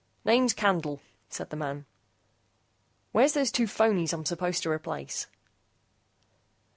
[0.25, 0.99] "Name's Candle,"
[1.29, 1.85] said the man.
[3.11, 5.27] "Where's those two phonies I'm supposed to replace?"